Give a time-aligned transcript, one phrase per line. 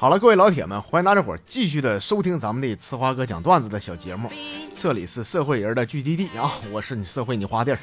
[0.00, 4.30] 好了，各位老铁们，欢迎大家伙儿继续的收听咱们的呲花哥讲段子的小节目。
[4.72, 7.78] 这里是社会人的聚集地啊，我是你社会你花地儿。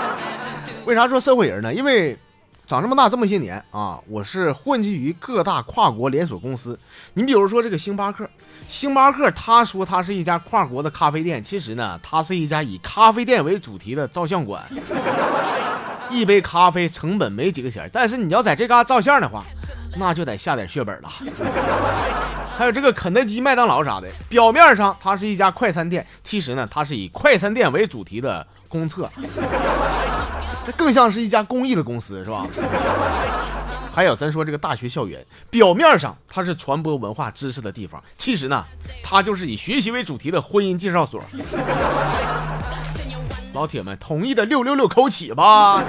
[0.86, 1.74] 为啥说社会人呢？
[1.74, 2.18] 因为
[2.66, 6.78] 长这么大这么些年啊，我是混迹于各大跨国连锁公司。
[7.12, 8.26] 你比如说这个星巴克，
[8.66, 14.64] 星巴克他说他是一家跨国的咖啡店，其实呢，它是一家以咖啡店为主题的照相馆。
[16.08, 19.44] 一杯咖啡成本没几个钱，但是你要在这嘎照相的话。
[19.96, 21.10] 那就得下点血本了。
[22.56, 29.08] 还有这个肯德基、麦当劳啥的，表面上它是一家快餐店，其实呢，它是以快餐店为主题的公厕，
[30.66, 32.46] 这更像是一家公益的公司，是吧？
[33.92, 38.64] 还有咱说这个大学校园，表面上它是传播文化知识的地方，其实呢，
[39.02, 41.20] 它就是以学习为主题的婚姻介绍所。
[43.52, 45.82] 老铁们，同意的六六六扣起吧！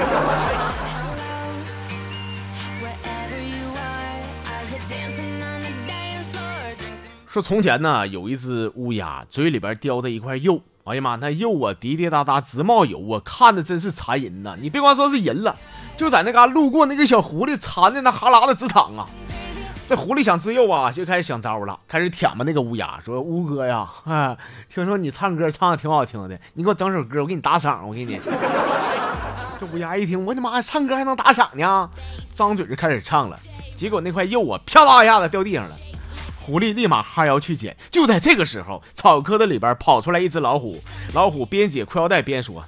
[7.31, 10.59] 说从前呢，有一只乌鸦，嘴里边叼着一块肉。
[10.83, 14.57] 哎呀妈，那肉啊滴滴答答直冒油啊，看的真是馋人呐！
[14.59, 15.55] 你别光说是人了，
[15.95, 19.07] 就在那嘎路过那个小狐狸，馋的那哈喇子直淌啊。
[19.87, 24.35] 这狐狸想吃肉啊，就开始想招了，开始舔吧那个乌鸦，说乌哥呀，哎，
[24.67, 28.19] 听说你唱歌唱的挺好听的，你给我整首歌，我给你打赏，我给你。
[29.57, 31.89] 这乌鸦一听，我的妈呀，唱歌还能打赏呢？
[32.33, 33.39] 张嘴就开始唱了，
[33.73, 35.77] 结果那块肉啊，啪嗒一下子掉地上了。
[36.43, 40.81] 狐狸立马哈腰去捡，就在这个时候，草棵子里边跑出来一只老虎。
[41.13, 42.63] 老虎边解裤腰带边说：“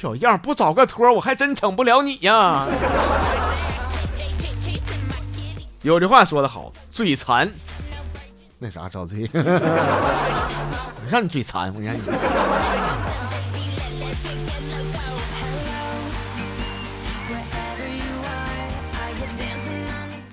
[0.00, 2.66] 小样，不找个托，我还真整不了你呀。”
[5.82, 7.50] 有句话说得好，嘴馋，
[8.58, 9.28] 那啥遭罪，
[11.10, 12.00] 让你嘴馋，我让你。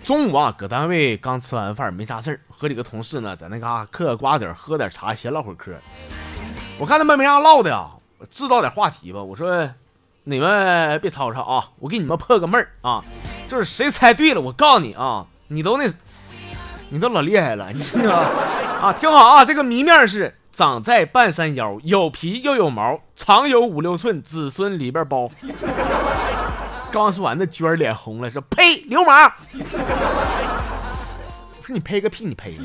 [0.09, 5.71] 中午啊，搁单位刚吃完饭，没啥事儿，和几个同事呢，在那嘎嗑个瓜子，喝点茶，闲唠会儿嗑。
[6.79, 7.91] 我看他们没啥唠的呀，
[8.31, 9.21] 制造点话题吧。
[9.21, 9.69] 我说，
[10.23, 13.03] 你们别吵吵啊，我给你们破个闷儿啊，
[13.47, 15.87] 就是谁猜对了，我告诉你啊，你都那，
[16.89, 18.15] 你都老厉害了，你知道
[18.81, 18.91] 啊？
[18.91, 25.29] 听好啊，这个谜面是长在半山腰，有皮又有毛，长有五六寸，子孙里边包。
[26.91, 29.31] 刚说完，那娟儿脸红了，说：“呸，流氓！”
[31.57, 32.57] 我说：“你呸个屁，你呸！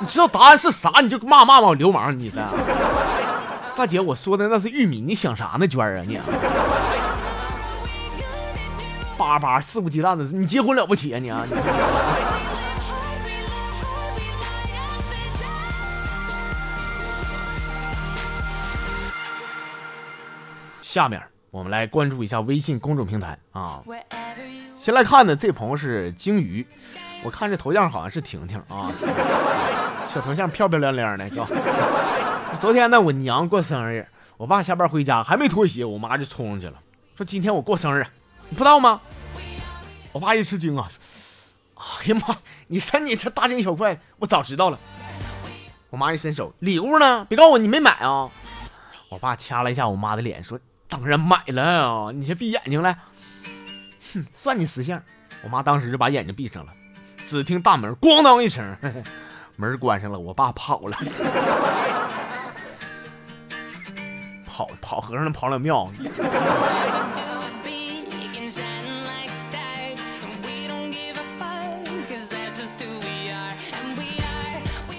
[0.00, 2.40] 你知道答案是啥，你就骂骂我流氓，你这。
[3.76, 6.18] 大姐，我说的那是玉米，你想啥呢，娟儿啊你？
[9.16, 11.30] 叭叭肆无忌惮的，你结婚了不起啊你？
[20.82, 21.29] 下面。
[21.50, 23.82] 我们来关注一下微信公众平台啊。
[24.76, 26.66] 先来看呢，这朋友是鲸鱼，
[27.24, 28.90] 我看这头像好像是婷婷啊，
[30.08, 31.44] 小头像漂漂亮亮的，叫。
[32.54, 34.06] 昨天呢，我娘过生日，
[34.36, 36.74] 我爸下班回家还没脱鞋，我妈就冲上去了，
[37.16, 38.06] 说今天我过生日，
[38.48, 39.00] 你不知道吗？
[40.12, 40.88] 我爸一吃惊啊，
[41.74, 42.36] 哎呀妈，
[42.68, 44.78] 你说你这大惊小怪，我早知道了。
[45.90, 47.24] 我妈一伸手，礼物呢？
[47.24, 48.30] 别告诉我你没买啊。
[49.08, 50.58] 我爸掐了一下我妈的脸，说。
[50.90, 52.10] 当然买了啊！
[52.12, 52.98] 你先闭眼睛来，
[54.12, 55.00] 哼，算你识相。
[55.42, 56.72] 我妈当时就把眼睛闭上了，
[57.24, 58.76] 只听大门咣当一声，
[59.56, 60.18] 门关上了。
[60.18, 60.98] 我爸跑了，
[64.44, 65.88] 跑跑和尚跑了庙。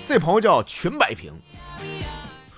[0.06, 1.34] 这朋友叫全百平。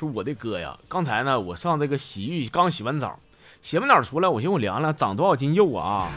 [0.06, 0.78] 我的哥呀！
[0.88, 3.20] 刚才呢，我上这个洗浴刚洗完澡，
[3.62, 6.10] 洗完澡出来，我寻思我量量长多少斤肉啊？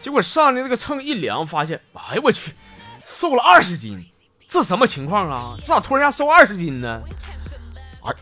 [0.00, 2.52] 结果上的那个秤一量，发现，哎呀我去，
[3.04, 4.04] 瘦了二十斤！
[4.48, 5.54] 这什么情况啊？
[5.58, 7.02] 这咋突然间瘦二十斤呢？
[8.02, 8.12] 哎，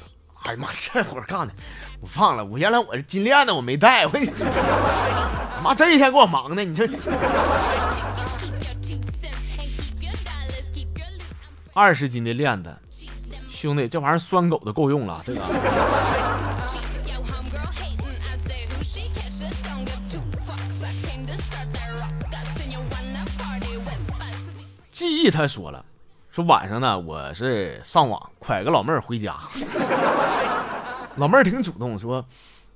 [0.45, 1.55] 哎呀妈，这活干的，
[2.01, 4.31] 我忘了，我原来我是金链子我没带，我你
[5.63, 6.87] 妈这一天给我忙的，你这
[11.73, 12.77] 二十斤的链子。
[13.59, 15.21] 兄弟，这玩意儿拴狗都够用了。
[15.25, 15.41] 这个
[24.89, 25.85] 记忆他说了，
[26.31, 29.37] 说晚上呢，我是上网拐个老妹儿回家。
[31.17, 32.25] 老妹儿挺主动，说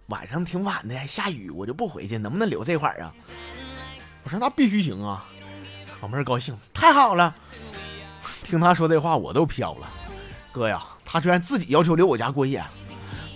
[0.07, 3.15] 晚上挺晚的，还下雨，我就不回去，能不能留这块儿啊？
[4.25, 5.25] 我说那必须行啊。
[6.01, 7.33] 老妹儿高兴，太好了。
[8.43, 9.87] 听他说这话，我都飘了。
[10.53, 12.63] 哥呀，他居然自己要求留我家过夜，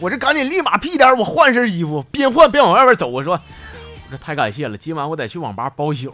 [0.01, 3.09] 我这赶紧立马屁颠，我换身衣服，边换边往外边走。
[3.09, 6.13] 我说，我说太感谢了，今晚我得去网吧包宿。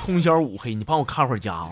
[0.00, 1.68] 通宵五黑，你帮我看会儿家啊。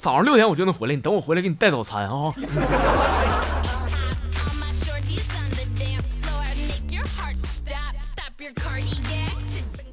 [0.00, 2.32] 早上六点我就能回来，你等我回来给你带早餐啊。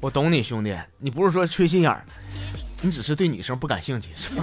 [0.00, 2.04] 我懂你兄弟，你不是说缺心眼儿，
[2.82, 4.42] 你只是对女生不感兴趣，是吧？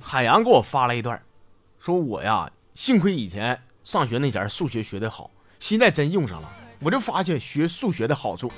[0.00, 1.20] 海洋给我发了一段，
[1.78, 5.30] 说我呀，幸亏以前上学那前数学学得好，
[5.60, 6.50] 现在真用上了，
[6.80, 8.50] 我就发现学数学的好处。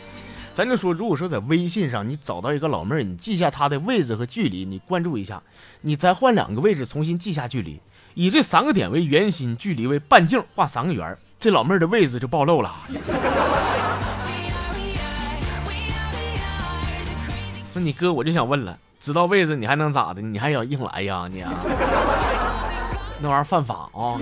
[0.54, 5.42] 咱就说，如果说在微信上你找到一个老妹儿，你记下她的位置和距离，你关注一下，
[5.80, 7.80] 你再换两个位置重新记下距离。
[8.14, 12.74] 以这三个点为圆心，距离为半径，画三个圆，这老妹儿的位置就暴露了。
[17.72, 20.20] 说你哥，我就想问了，知道位置你还能咋的？
[20.20, 21.44] 你还想硬来呀你？
[23.20, 24.18] 那玩意儿犯法啊！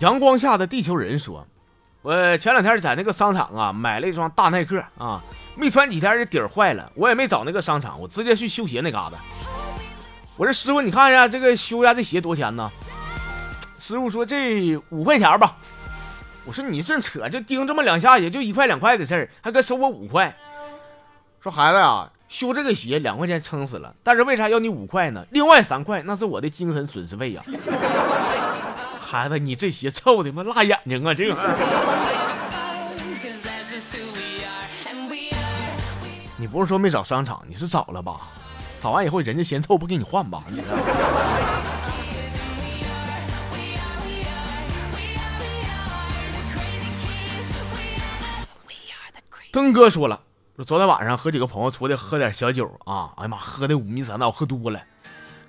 [0.00, 1.46] 阳光下的地球人说。
[2.02, 5.22] 我前两天在那个商场啊买了一双大耐克啊，
[5.54, 9.18] 没穿几天这底儿坏了，我也没找那个商场，我直接去修鞋那嘎达。
[10.36, 12.70] 我说师傅，你看一下这个修一下这鞋多少钱呢？
[13.78, 15.56] 师傅说这五块钱吧。
[16.46, 20.34] 我说你这扯，就钉这么两下也就一块两块的事儿，还该收我五块？
[21.40, 25.24] 说孩子呀，修这个鞋两块钱撑死了，但是为啥要你五块呢？
[25.30, 27.42] 另外三块那是我的精神损失费呀。
[28.98, 31.12] 孩子，你这鞋臭的妈辣眼睛啊！
[31.12, 31.34] 这个，
[36.40, 38.22] 你不是说没找商场，你是找了吧？
[38.78, 40.42] 找完以后人家嫌臭，不给你换吧？
[49.52, 50.18] 登哥说了，
[50.56, 54.80] 说昨天晚上和几个朋友出去喝点小酒啊，哎呀妈，喝的五迷三道，喝多了。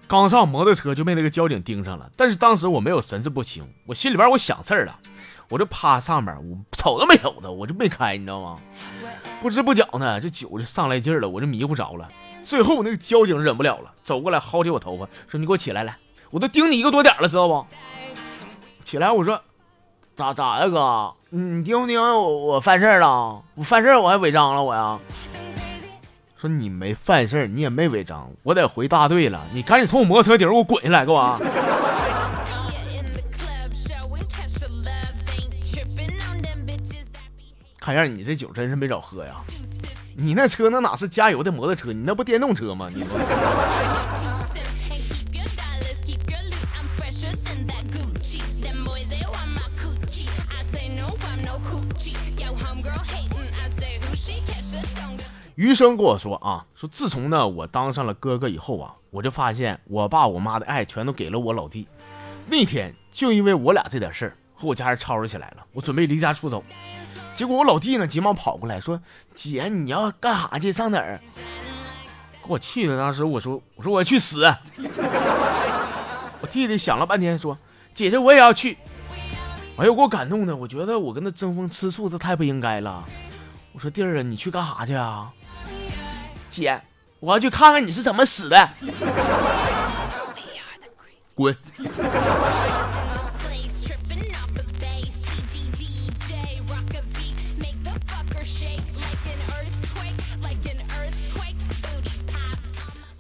[0.10, 5.00] 刚上摩托车就被那个交警盯上了，但是当时我没有神志不清，我心里边我想事儿了，
[5.51, 8.57] 我就趴上面，我瞅都没瞅他，我就没开，你知道吗？
[9.42, 12.07] 不知不觉呢，这酒就上来劲儿了，我就迷糊着了。
[12.42, 15.98] 最后那个交警忍不了了，走过来薅起我头发，说：“你给我起来来，
[16.30, 17.65] 我都盯你一个多点了，知道不？”
[18.86, 19.42] 起来，我说
[20.15, 21.13] ：“咋咋的，哥？
[21.30, 22.38] 你盯不盯我？
[22.38, 23.44] 我犯事了？
[23.56, 24.97] 我犯事我还违章了我呀？”
[26.38, 29.45] 说你没犯事你也没违章，我得回大队了。
[29.54, 31.39] 你赶紧从我摩托车顶给我滚下来，给我。
[37.94, 39.36] 看样你这酒真是没少喝呀。
[40.16, 42.90] 你那车那哪是加油的摩托车，你那不电动车吗？
[42.94, 43.06] 你。
[55.56, 61.88] 余生跟我说啊，说自从呢我当上了哥哥以后啊，我就发现我爸我妈的爱全都给了我老弟。
[62.48, 66.64] 那天就因为我俩这点事儿和我家人吵吵起来了，我准备离家出走，
[67.42, 69.02] 结果我老弟呢急忙跑过来说
[69.34, 70.72] ：“姐，你要干啥去？
[70.72, 71.20] 上哪儿？”
[72.46, 74.45] 给我气的，当时我说：“我说我要去死。
[76.40, 77.57] ”我弟弟想了半天说
[77.95, 78.78] ：“姐姐我也要去。”
[79.76, 83.04] 哎呦，给我感动的，我觉得我跟他争风吃醋，这太不应该了。
[83.74, 85.31] 我说弟儿啊，你去干啥去啊？
[86.52, 86.80] 姐，
[87.19, 88.69] 我要去看看你是怎么死的。
[91.33, 91.57] 滚！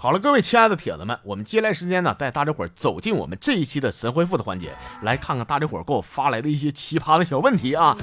[0.01, 7.95] 好了，各位亲爱的铁子们，我们接下来时间呢，带大家伙走进我们这一期的神回复的环节，来看看大家伙给我发来的一些奇葩的小问题啊。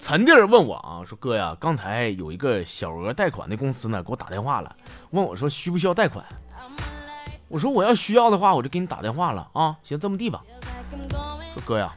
[0.00, 4.74] 陈弟儿问我啊，说哥呀，刚才有一个小额贷款的公司呢，给我打电话了，
[5.10, 6.24] 问我说需不需要贷款？
[7.52, 9.76] 我说我要需要的话，我就给你打电话了啊。
[9.82, 10.42] 行，这么地吧。
[11.52, 11.92] 说哥呀，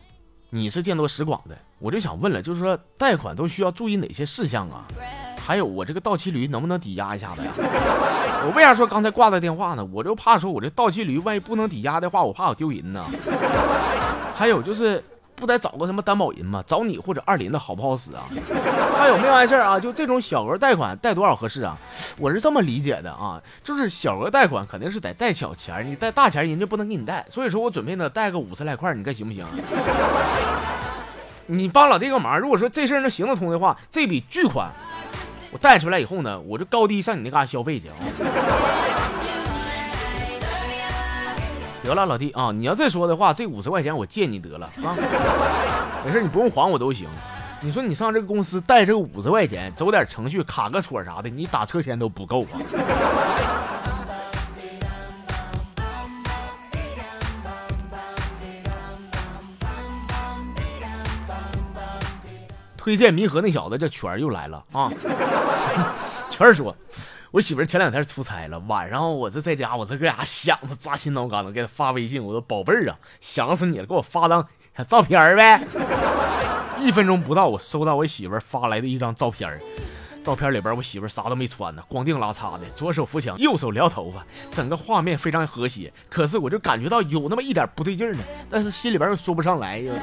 [0.50, 4.84] 你是见多识广的，我就想问了，就是说贷款都需要注意哪些事项啊？
[5.40, 7.52] 还有我这个到期驴能不能抵押一下子呀？
[8.46, 9.88] 我为啥说刚才挂的电话呢？
[9.94, 13.02] 我就怕说我这到期驴万一不能抵押的话，我怕我丢人呢。
[14.36, 15.02] 还有就是。
[15.36, 16.64] 不得找个什么担保人吗？
[16.66, 18.24] 找你或者二林的好不好使啊？
[18.98, 19.80] 还有没有完事儿啊？
[19.80, 21.78] 就这种小额贷款贷多少合适啊？
[22.18, 29.46] 我是这么理解的啊，就是小额贷款肯定是得贷小钱，你贷大钱人家不能给你贷，所以说我准备呢贷个五十来块，你看行不行？
[31.48, 34.72] 你帮老弟个忙，如果说这事儿能行得通的话，这笔巨款。
[35.52, 37.94] 我贷出来以后呢，我就高低上你那嘎消费去啊。
[41.86, 44.98] 得了，老弟啊，你要再说的话，这五十块钱我借你得了啊。
[46.04, 47.08] 没事，你不用还我都行。
[47.62, 52.58] 你说你上这个公司带这个五十块钱，走点程序卡个戳啥的，你打车钱都不够啊。
[62.76, 64.92] 推荐弥合那小子这圈又来了啊！
[66.36, 66.76] 圈说，
[67.32, 74.46] 我媳妇前两天出差了，晚上我这在家，我这搁家想他抓心挠肝的，给她发微信，我说宝贝儿啊，想死你了，给我发张
[74.86, 75.62] 照片呗。
[76.82, 79.50] 一分钟不到，我收到我媳妇发来的一张照片，
[80.26, 85.94] 照片里边我媳妇啥都没穿呢，光腚拉碴的，左手扶墙，右手撩头发，整个画面非常和谐。
[86.10, 89.94] 可是我就感觉到有那么一点不对劲呢，但是心里边又说不上来呀。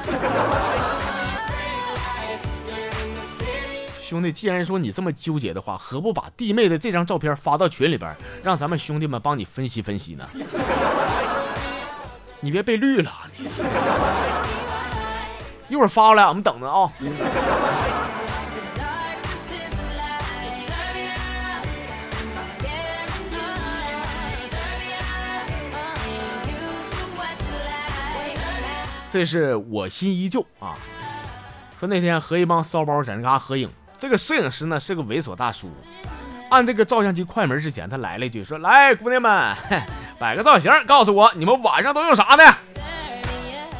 [4.03, 10.27] 兄弟，既然说你这么纠结的话，何不把弟妹的这张照片发到群里边，让咱们兄弟们帮你分析分析呢？
[12.41, 13.11] 你别被绿了，
[15.69, 16.91] 一会儿发过来，我们等着啊。
[29.09, 30.75] 这是我心依旧啊。
[31.79, 33.69] 说那天和一帮骚包在那嘎合影。
[34.03, 35.71] 这个摄影师呢是个猥琐大叔，
[36.49, 39.55] 按这个照相机快门之前，他来了一句说：“来，姑娘们，
[40.19, 42.43] 摆个造型，告诉我你们晚上都用啥的。”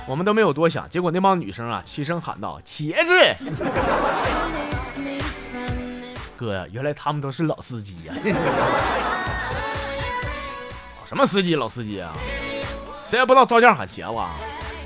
[0.07, 3.13] 我们都没有多想，结果那帮女生啊齐声喊道：“茄子！”
[6.39, 8.13] 哥呀，原来他们都是老司机呀！
[11.05, 11.55] 什么司机？
[11.55, 12.13] 老司机啊？
[13.03, 14.15] 谁也不知道照相喊茄子？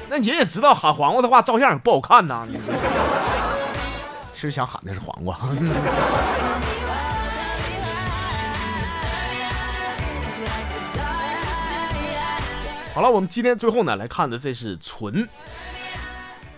[0.10, 2.44] 那你也知道喊黄瓜的话，照相也不好看呐。
[4.38, 5.36] 其实想喊的是黄瓜。
[12.94, 15.28] 好了，我们今天最后呢来看的这是纯。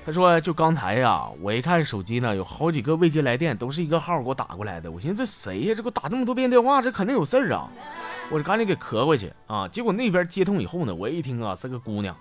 [0.06, 4.92] 他说：“就刚才呀，我一看手机呢，有好几个未接来电，都是一个号给我打过来的。
[4.92, 5.74] 我寻思这谁呀？
[5.74, 7.70] 这给我打这么多遍电话，这肯定有事儿啊！
[8.30, 9.66] 我就赶紧给磕过去啊。
[9.70, 12.14] 结果那边接通以后呢，我一听啊是个姑娘。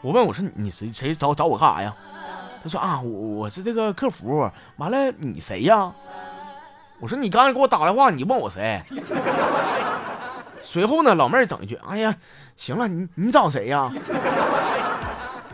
[0.00, 1.94] 我问我说你谁谁找找我干啥呀？”
[2.62, 5.92] 他说啊，我我是这个客服，完了你谁呀？
[7.00, 8.80] 我说你刚才给我打电话，你问我谁？
[10.62, 12.14] 随后呢，老妹儿整一句，哎呀，
[12.56, 13.90] 行了，你你找谁呀？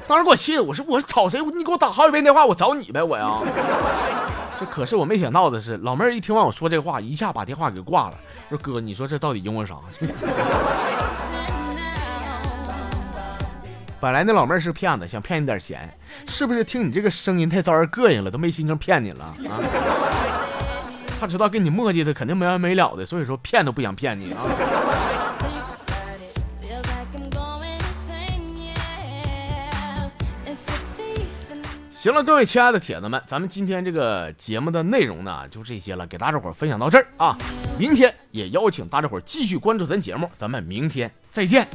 [0.06, 1.40] 当时给我气的，我说我找谁？
[1.40, 3.38] 你给我打好几遍电话，我找你呗，我呀。
[4.58, 8.14] 这可是我没想到的是，老妹儿一听完我说这话，一下把电话给挂了。
[8.48, 9.76] 说哥，你说这到底因为啥？
[14.04, 15.88] 本来那老妹儿是骗子，想骗你点钱，
[16.28, 16.62] 是不是？
[16.62, 19.56] 听你这个声音太招人膈应了，都没心情骗你了啊！
[21.18, 24.44] 他知道跟你磨叽的肯定没完没了的，所以说骗都不想骗你啊！
[31.94, 37.34] 行了，各位亲爱的铁子们，咱们今天这个节目的内容呢，就这些了，给大家伙分享到这儿啊！
[37.78, 41.66] 明天也邀请大家伙继续关注咱节目，咱们明天再见。